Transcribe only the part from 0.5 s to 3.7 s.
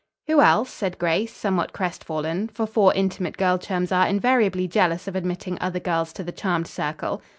said Grace, somewhat crestfallen; for four intimate girl